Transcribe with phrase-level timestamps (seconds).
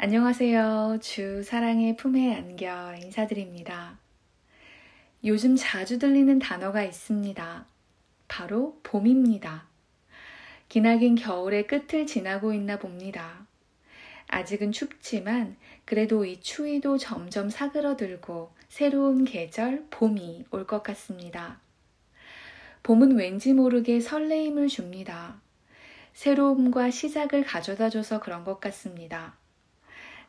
[0.00, 1.00] 안녕하세요.
[1.02, 3.98] 주 사랑의 품에 안겨 인사드립니다.
[5.24, 7.66] 요즘 자주 들리는 단어가 있습니다.
[8.28, 9.66] 바로 봄입니다.
[10.68, 13.44] 기나긴 겨울의 끝을 지나고 있나 봅니다.
[14.28, 21.58] 아직은 춥지만 그래도 이 추위도 점점 사그러들고 새로운 계절 봄이 올 것 같습니다.
[22.84, 25.40] 봄은 왠지 모르게 설레임을 줍니다.
[26.14, 29.37] 새로움과 시작을 가져다 줘서 그런 것 같습니다.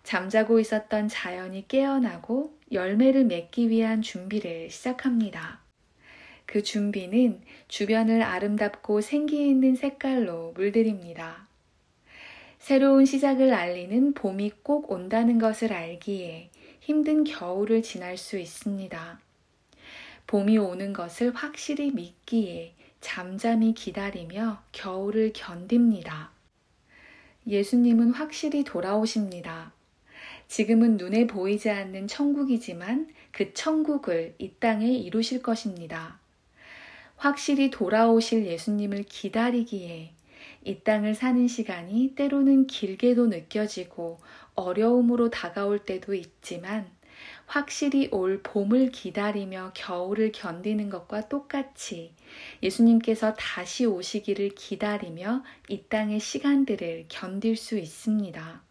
[0.03, 5.59] 잠자고 있었던 자연이 깨어나고 열매를 맺기 위한 준비를 시작합니다.
[6.45, 11.47] 그 준비는 주변을 아름답고 생기 있는 색깔로 물들입니다.
[12.57, 19.19] 새로운 시작을 알리는 봄이 꼭 온다는 것을 알기에 힘든 겨울을 지날 수 있습니다.
[20.27, 26.31] 봄이 오는 것을 확실히 믿기에 잠잠히 기다리며 겨울을 견딥니다.
[27.47, 29.71] 예수님은 확실히 돌아오십니다.
[30.49, 36.19] 지금은 눈에 보이지 않는 천국이지만 그 천국을 이 땅에 이루실 것입니다.
[37.17, 40.11] 확실히 돌아오실 예수님을 기다리기에
[40.65, 44.19] 이 땅을 사는 시간이 때로는 길게도 느껴지고
[44.55, 46.89] 어려움으로 다가올 때도 있지만
[47.45, 52.11] 확실히 올 봄을 기다리며 겨울을 견디는 것과 똑같이
[52.63, 58.68] 예수님께서 다시 오시기를 기다리며 이 땅의 시간들을 견딜 수 있습니다.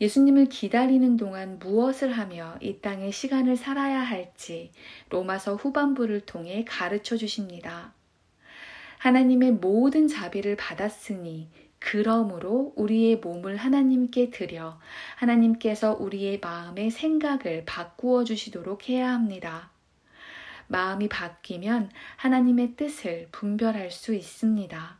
[0.00, 4.70] 예수님을 기다리는 동안 무엇을 하며 이 땅의 시간을 살아야 할지
[5.10, 7.92] 로마서 후반부를 통해 가르쳐 주십니다.
[8.98, 11.48] 하나님의 모든 자비를 받았으니
[11.80, 14.78] 그러므로 우리의 몸을 하나님께 드려
[15.16, 19.70] 하나님께서 우리의 마음의 생각을 바꾸어 주시도록 해야 합니다.
[20.66, 24.98] 마음이 바뀌면 하나님의 뜻을 분별할 수 있습니다.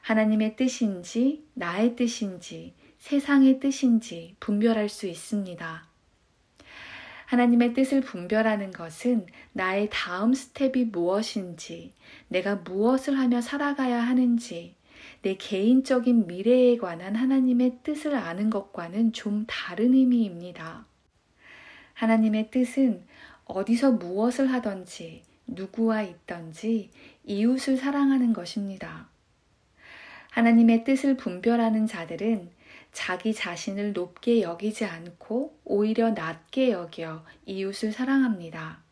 [0.00, 5.86] 하나님의 뜻인지 나의 뜻인지 세상의 뜻인지 분별할 수 있습니다.
[7.26, 11.92] 하나님의 뜻을 분별하는 것은 나의 다음 스텝이 무엇인지,
[12.28, 14.74] 내가 무엇을 하며 살아가야 하는지,
[15.20, 20.86] 내 개인적인 미래에 관한 하나님의 뜻을 아는 것과는 좀 다른 의미입니다.
[21.92, 23.04] 하나님의 뜻은
[23.44, 26.88] 어디서 무엇을 하던지, 누구와 있던지,
[27.26, 29.08] 이웃을 사랑하는 것입니다.
[30.30, 32.63] 하나님의 뜻을 분별하는 자들은
[32.94, 38.82] 자기 자신을 높게 여기지 않고 오히려 낮게 여겨 이웃을 사랑합니다.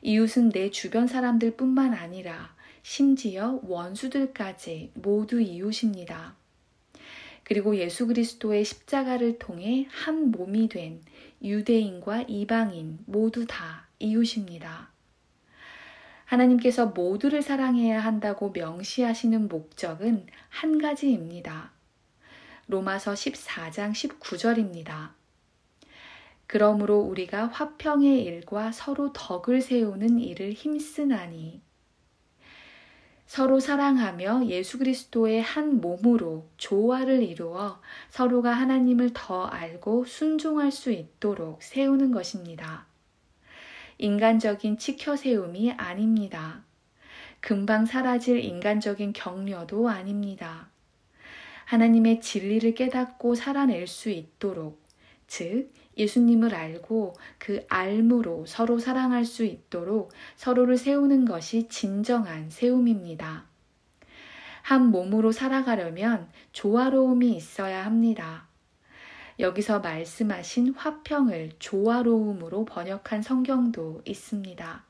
[0.00, 6.34] 이웃은 내 주변 사람들 뿐만 아니라 심지어 원수들까지 모두 이웃입니다.
[7.44, 11.02] 그리고 예수 그리스도의 십자가를 통해 한 몸이 된
[11.42, 14.90] 유대인과 이방인 모두 다 이웃입니다.
[16.24, 21.77] 하나님께서 모두를 사랑해야 한다고 명시하시는 목적은 한 가지입니다.
[22.68, 25.10] 로마서 14장 19절입니다.
[26.46, 31.62] 그러므로 우리가 화평의 일과 서로 덕을 세우는 일을 힘쓰나니
[33.26, 37.80] 서로 사랑하며 예수 그리스도의 한 몸으로 조화를 이루어
[38.10, 42.86] 서로가 하나님을 더 알고 순종할 수 있도록 세우는 것입니다.
[43.98, 46.64] 인간적인 치켜 세움이 아닙니다.
[47.40, 50.68] 금방 사라질 인간적인 격려도 아닙니다.
[51.68, 54.82] 하나님의 진리를 깨닫고 살아낼 수 있도록,
[55.26, 63.44] 즉, 예수님을 알고 그 알무로 서로 사랑할 수 있도록 서로를 세우는 것이 진정한 세움입니다.
[64.62, 68.46] 한 몸으로 살아가려면 조화로움이 있어야 합니다.
[69.38, 74.87] 여기서 말씀하신 화평을 조화로움으로 번역한 성경도 있습니다.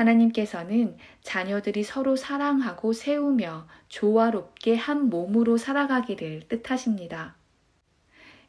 [0.00, 7.36] 하나님께서는 자녀들이 서로 사랑하고 세우며 조화롭게 한 몸으로 살아가기를 뜻하십니다.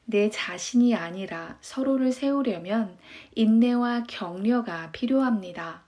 [0.05, 2.97] 내 자신이 아니라 서로를 세우려면
[3.35, 5.83] 인내와 격려가 필요합니다.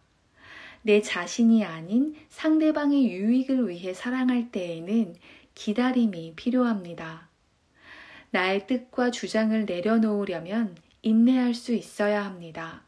[0.82, 5.16] 내 자신이 아닌 상대방의 유익을 위해 사랑할 때에는
[5.56, 7.30] 기다림이 필요합니다.
[8.32, 12.82] 나의 뜻과 주장을 내려놓으려면 인내할 수 있어야 합니다.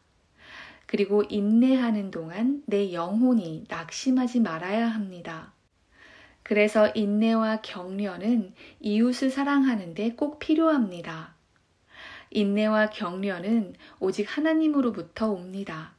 [0.95, 5.51] 그리고 인내하는 동안 내 영혼이 낙심하지 말아야 합니다.
[6.41, 11.35] 그래서 인내와 격려는 이웃을 사랑하는데 꼭 필요합니다.
[12.31, 15.95] 인내와 격려는 오직 하나님으로부터 옵니다.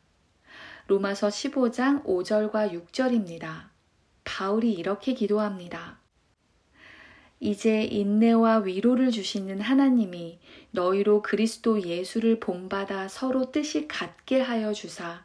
[0.86, 3.68] 로마서 15장 5절과 6절입니다.
[4.24, 5.98] 바울이 이렇게 기도합니다.
[7.38, 10.38] 이제 인내와 위로를 주시는 하나님이
[10.70, 15.24] 너희로 그리스도 예수를 본받아 서로 뜻이 같게 하여 주사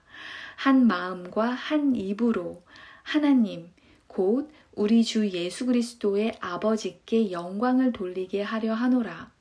[0.57, 2.63] 한 마음과 한 입으로
[3.03, 3.69] 하나님
[4.07, 9.31] 곧 우리 주 예수 그리스도의 아버지께 영광을 돌리게 하려 하노라.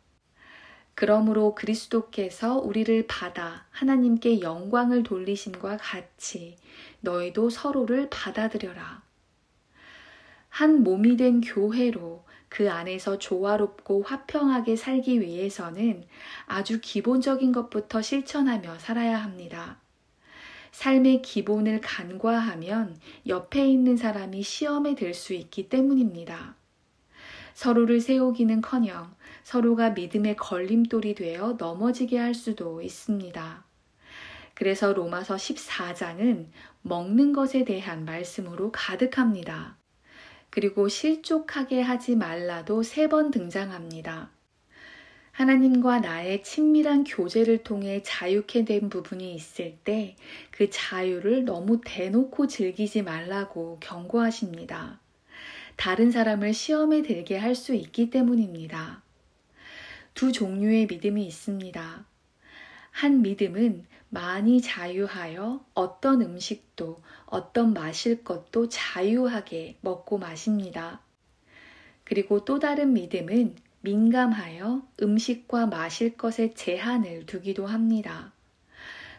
[0.95, 6.57] 그러므로 그리스도께서 우리를 받아 하나님께 영광을 돌리심과 같이
[7.01, 9.03] 너희도 서로를 받아들여라.
[10.49, 16.05] 한 몸이 된 교회로 그 안에서 조화롭고 화평하게 살기 위해서는
[16.47, 19.79] 아주 기본적인 것부터 실천하며 살아야 합니다.
[20.73, 22.99] 삶의 기본을 간과하면
[23.29, 26.57] 옆에 있는 사람이 시험에 들 수 있기 때문입니다.
[27.55, 29.15] 서로를 세우기는 커녕
[29.45, 33.65] 서로가 믿음의 걸림돌이 되어 넘어지게 할 수도 있습니다.
[34.55, 36.47] 그래서 로마서 14장은
[36.83, 39.80] 먹는 것에 대한 말씀으로 가득합니다.
[40.51, 44.31] 그리고 실족하게 하지 말라도 세 번 등장합니다.
[45.33, 50.17] 하나님과 나의 친밀한 교제를 통해 자유케 된 부분이 있을 때
[50.51, 55.01] 그 자유를 너무 대놓고 즐기지 말라고 경고하십니다.
[55.77, 59.03] 다른 사람을 시험에 들게 할 수 있기 때문입니다.
[60.15, 62.05] 두 종류의 믿음이 있습니다.
[62.91, 71.01] 한 믿음은 많이 자유하여 어떤 음식도 어떤 마실 것도 자유하게 먹고 마십니다.
[72.05, 78.33] 그리고 또 다른 믿음은 민감하여 음식과 마실 것에 제한을 두기도 합니다.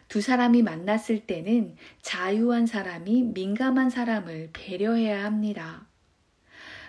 [0.08, 5.86] 두 사람이 만났을 때는 자유한 사람이 민감한 사람을 배려해야 합니다.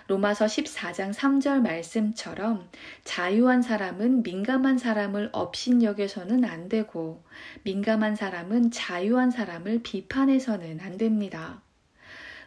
[0.06, 2.68] 로마서 14장 3절 말씀처럼
[3.04, 7.24] 자유한 사람은 민감한 사람을 업신여겨서는 안 되고
[7.62, 11.62] 민감한 사람은 자유한 사람을 비판해서는 안 됩니다.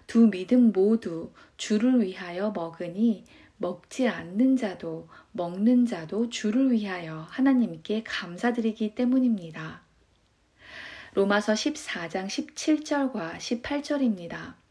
[0.05, 3.25] 두 믿음 모두 주를 위하여 먹으니
[3.57, 9.81] 먹지 않는 자도 먹는 자도 주를 위하여 하나님께 감사드리기 때문입니다.
[11.15, 14.66] 로마서 14장 17절과 18절입니다.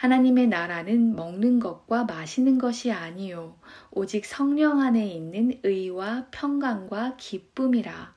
[0.00, 3.58] 하나님의 나라는 먹는 것과 마시는 것이 아니요
[3.90, 8.14] 오직 성령 안에 있는 의와 평강과 기쁨이라.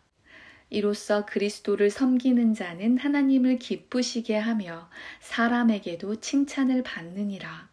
[0.69, 4.89] 이로써 그리스도를 섬기는 자는 하나님을 기쁘시게 하며
[5.19, 7.67] 사람에게도 칭찬을 받느니라.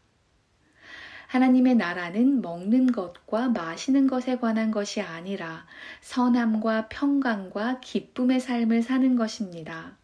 [1.28, 5.68] 하나님의 나라는 먹는 것과 마시는 것에 관한 것이 아니라
[6.00, 9.99] 선함과 평강과 기쁨의 삶을 사는 것입니다.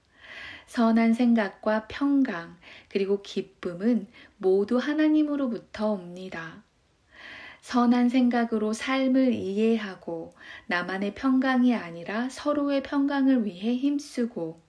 [0.66, 2.56] 선한 생각과 평강,
[2.88, 4.06] 그리고 기쁨은
[4.38, 6.62] 모두 하나님으로부터 옵니다.
[7.62, 10.34] 선한 생각으로 삶을 이해하고
[10.66, 14.60] 나만의 평강이 아니라 서로의 평강을 위해 힘쓰고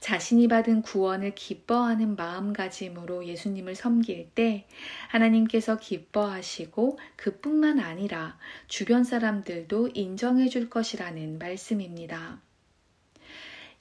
[0.00, 4.66] 자신이 받은 구원을 기뻐하는 마음가짐으로 예수님을 섬길 때
[5.08, 12.40] 하나님께서 기뻐하시고 그뿐만 아니라 주변 사람들도 인정해 줄 것이라는 말씀입니다.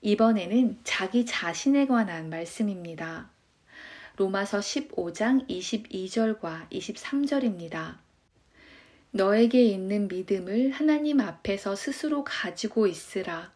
[0.02, 3.30] 이번에는 자기 자신에 관한 말씀입니다.
[4.18, 7.98] 로마서 15장 22절과 23절입니다.
[9.12, 13.52] 너에게 있는 믿음을 하나님 앞에서 스스로 가지고 있으라.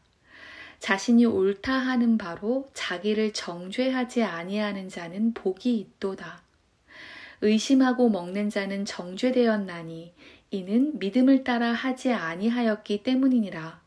[0.80, 6.42] 자신이 옳다 하는 바로 자기를 정죄하지 아니하는 자는 복이 있도다.
[7.42, 10.14] 의심하고 먹는 자는 정죄되었나니
[10.50, 13.81] 이는 믿음을 따라 하지 아니하였기 때문이니라.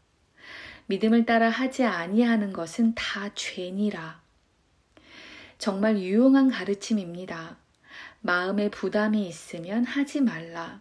[0.87, 4.21] 믿음을 따라 하지 아니하는 것은 다 죄니라.
[5.59, 7.57] 정말 유용한 가르침입니다.
[8.21, 10.81] 마음에 부담이 있으면 하지 말라.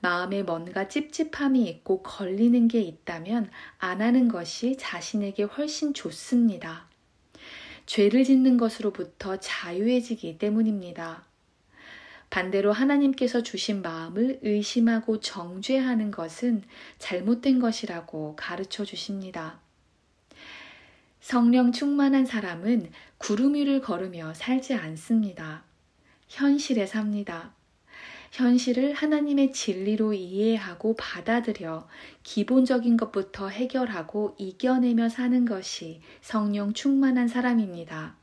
[0.00, 6.86] 마음에 뭔가 찝찝함이 있고 걸리는 게 있다면 안 하는 것이 자신에게 훨씬 좋습니다.
[7.86, 11.27] 죄를 짓는 것으로부터 자유해지기 때문입니다.
[12.30, 16.62] 반대로 하나님께서 주신 마음을 의심하고 정죄하는 것은
[16.98, 19.60] 잘못된 것이라고 가르쳐 주십니다.
[21.20, 25.64] 성령 충만한 사람은 구름 위를 걸으며 살지 않습니다.
[26.28, 27.52] 현실에 삽니다.
[28.30, 31.88] 현실을 하나님의 진리로 이해하고 받아들여
[32.22, 38.17] 기본적인 것부터 해결하고 이겨내며 사는 것이 성령 충만한 사람입니다.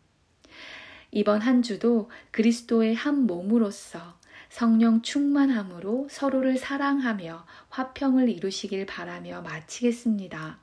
[1.16, 4.20] 이번 한 주도 그리스도의 한 몸으로서
[4.50, 10.60] 성령 충만함으로 서로를 사랑하며 화평을 이루시길 바라며 마치겠습니다.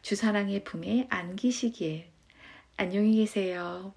[0.00, 2.06] 주사랑의 품에 안기시길.
[2.76, 3.92] 안녕히 계세요.